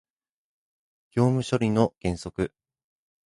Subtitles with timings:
[1.11, 2.51] 業務処理の原則